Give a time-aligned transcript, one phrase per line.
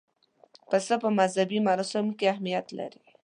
[0.69, 3.01] پسه په مذهبي مراسمو کې اهمیت لري.